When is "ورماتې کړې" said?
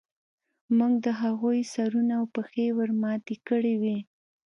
2.77-3.73